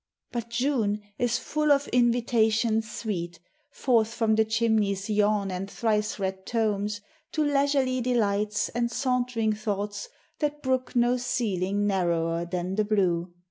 But 0.31 0.49
June 0.49 0.99
is 1.19 1.37
full 1.37 1.71
of 1.71 1.87
invitations 1.89 2.89
sweet, 2.91 3.39
Forth 3.69 4.11
from 4.15 4.33
the 4.33 4.43
chimney's 4.45 5.11
yawn 5.11 5.51
and 5.51 5.69
thrice 5.69 6.17
read 6.17 6.47
tomes 6.47 7.01
To 7.33 7.43
leisurely 7.43 8.01
delights 8.01 8.69
and 8.69 8.89
sauntering 8.89 9.53
thoughts 9.53 10.09
That 10.39 10.63
brook 10.63 10.95
no 10.95 11.17
ceiling 11.17 11.85
narrower 11.85 12.45
than 12.45 12.77
the 12.77 12.83
blue. 12.83 13.31